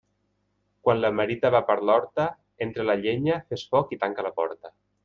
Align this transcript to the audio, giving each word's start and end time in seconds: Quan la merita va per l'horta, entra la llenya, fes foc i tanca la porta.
Quan 0.87 1.01
la 1.01 1.11
merita 1.17 1.51
va 1.57 1.61
per 1.69 1.75
l'horta, 1.91 2.27
entra 2.69 2.89
la 2.89 2.99
llenya, 3.05 3.41
fes 3.53 3.71
foc 3.77 3.97
i 3.99 4.05
tanca 4.07 4.31
la 4.31 4.35
porta. 4.43 4.79